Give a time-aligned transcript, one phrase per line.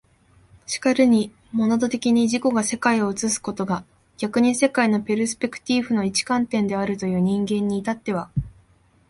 [0.65, 3.85] 然るにモナド的に自己が世界を映すことが
[4.17, 8.31] 逆に世界のペルスペクティーフの一観点であるという人間に至っては、